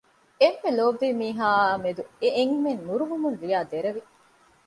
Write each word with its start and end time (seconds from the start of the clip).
އެންމެ 0.41 0.69
ލޯބިވި 0.77 1.17
މީހާއާ 1.19 1.65
މެދު 1.83 2.03
އެ 2.21 2.27
އެންމެން 2.37 2.81
ނުރުހުމުން 2.87 3.37
ރިޔާ 3.41 3.59
ދެރަވި 3.71 4.01